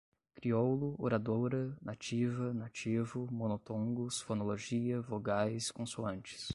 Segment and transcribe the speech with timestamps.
[0.33, 6.49] Crioulo, oradora, nativa, nativo, monotongos, fonologia, vogais, consoantes